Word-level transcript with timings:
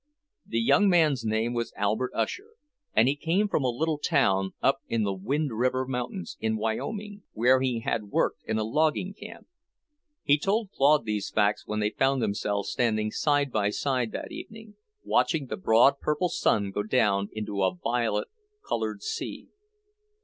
The 0.47 0.59
young 0.59 0.89
man's 0.89 1.23
name 1.23 1.53
was 1.53 1.73
Albert 1.77 2.09
Usher, 2.15 2.53
and 2.95 3.07
he 3.07 3.15
came 3.15 3.47
from 3.47 3.63
a 3.63 3.69
little 3.69 3.99
town 3.99 4.53
up 4.59 4.79
in 4.87 5.03
the 5.03 5.13
Wind 5.13 5.51
River 5.55 5.85
mountains, 5.85 6.37
in 6.39 6.57
Wyoming, 6.57 7.21
where 7.33 7.61
he 7.61 7.81
had 7.81 8.05
worked 8.05 8.41
in 8.47 8.57
a 8.57 8.63
logging 8.63 9.13
camp. 9.13 9.45
He 10.23 10.39
told 10.39 10.71
Claude 10.71 11.05
these 11.05 11.29
facts 11.29 11.67
when 11.67 11.81
they 11.81 11.91
found 11.91 12.19
themselves 12.19 12.71
standing 12.71 13.11
side 13.11 13.51
by 13.51 13.69
side 13.69 14.11
that 14.13 14.31
evening, 14.31 14.73
watching 15.03 15.45
the 15.45 15.55
broad 15.57 15.99
purple 15.99 16.29
sun 16.29 16.71
go 16.71 16.81
down 16.81 17.29
into 17.31 17.61
a 17.61 17.75
violet 17.75 18.27
coloured 18.67 19.03
sea. 19.03 19.49